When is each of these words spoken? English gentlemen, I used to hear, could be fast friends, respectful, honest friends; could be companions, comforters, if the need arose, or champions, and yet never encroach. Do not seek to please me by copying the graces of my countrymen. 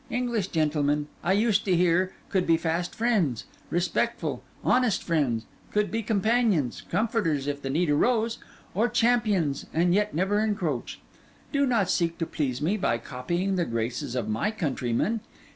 English 0.09 0.47
gentlemen, 0.47 1.07
I 1.23 1.33
used 1.33 1.63
to 1.65 1.75
hear, 1.75 2.11
could 2.29 2.47
be 2.47 2.57
fast 2.57 2.95
friends, 2.95 3.45
respectful, 3.69 4.41
honest 4.63 5.03
friends; 5.03 5.45
could 5.71 5.91
be 5.91 6.01
companions, 6.01 6.81
comforters, 6.89 7.45
if 7.45 7.61
the 7.61 7.69
need 7.69 7.87
arose, 7.87 8.39
or 8.73 8.89
champions, 8.89 9.67
and 9.71 9.93
yet 9.93 10.15
never 10.15 10.39
encroach. 10.39 10.99
Do 11.51 11.67
not 11.67 11.87
seek 11.87 12.17
to 12.17 12.25
please 12.25 12.63
me 12.63 12.77
by 12.77 12.97
copying 12.97 13.57
the 13.57 13.65
graces 13.65 14.15
of 14.15 14.27
my 14.27 14.49
countrymen. 14.49 15.19